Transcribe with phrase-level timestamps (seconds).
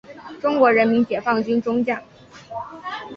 [0.39, 2.01] 中国人民解放军中将。